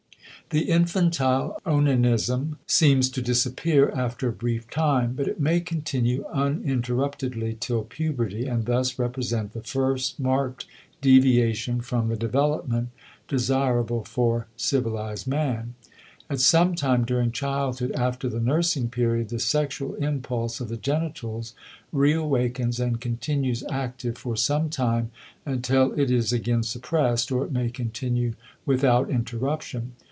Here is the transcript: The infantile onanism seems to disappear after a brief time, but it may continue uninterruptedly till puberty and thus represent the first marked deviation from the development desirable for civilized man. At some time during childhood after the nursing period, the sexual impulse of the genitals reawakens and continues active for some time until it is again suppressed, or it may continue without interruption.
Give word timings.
The 0.49 0.67
infantile 0.69 1.57
onanism 1.65 2.57
seems 2.67 3.09
to 3.11 3.21
disappear 3.21 3.89
after 3.95 4.27
a 4.27 4.31
brief 4.33 4.69
time, 4.69 5.13
but 5.13 5.29
it 5.29 5.39
may 5.39 5.61
continue 5.61 6.25
uninterruptedly 6.25 7.55
till 7.57 7.85
puberty 7.85 8.47
and 8.47 8.65
thus 8.65 8.99
represent 8.99 9.53
the 9.53 9.61
first 9.63 10.19
marked 10.19 10.65
deviation 10.99 11.79
from 11.79 12.09
the 12.09 12.17
development 12.17 12.89
desirable 13.29 14.03
for 14.03 14.47
civilized 14.57 15.25
man. 15.25 15.75
At 16.29 16.41
some 16.41 16.75
time 16.75 17.05
during 17.05 17.31
childhood 17.31 17.93
after 17.93 18.27
the 18.27 18.41
nursing 18.41 18.89
period, 18.89 19.29
the 19.29 19.39
sexual 19.39 19.95
impulse 20.03 20.59
of 20.59 20.67
the 20.67 20.75
genitals 20.75 21.53
reawakens 21.93 22.77
and 22.77 22.99
continues 22.99 23.63
active 23.69 24.17
for 24.17 24.35
some 24.35 24.67
time 24.69 25.11
until 25.45 25.93
it 25.97 26.11
is 26.11 26.33
again 26.33 26.63
suppressed, 26.63 27.31
or 27.31 27.45
it 27.45 27.53
may 27.53 27.69
continue 27.69 28.33
without 28.65 29.09
interruption. 29.09 29.93